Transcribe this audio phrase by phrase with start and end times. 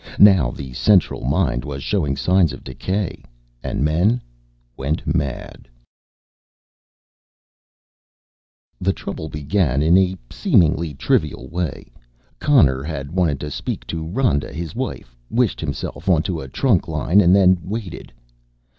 [0.17, 3.21] Now the central mind was showing signs of decay...
[3.61, 4.19] and men
[4.75, 5.67] went mad._
[8.81, 11.91] Illustrated by BIRMINGHAM The trouble began in a seemingly trivial way.
[12.39, 17.21] Connor had wanted to speak to Rhoda, his wife, wished himself onto a trunk line
[17.21, 18.11] and then waited.